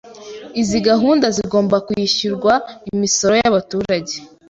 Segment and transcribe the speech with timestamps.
[0.61, 2.53] Izi gahunda zagombaga kwishyurwa
[2.91, 4.15] imisoro yabaturage.